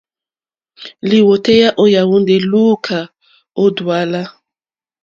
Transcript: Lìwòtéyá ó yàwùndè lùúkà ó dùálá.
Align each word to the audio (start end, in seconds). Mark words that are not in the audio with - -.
Lìwòtéyá 1.09 1.67
ó 1.81 1.83
yàwùndè 1.93 2.35
lùúkà 2.49 2.99
ó 3.61 3.63
dùálá. 3.75 4.21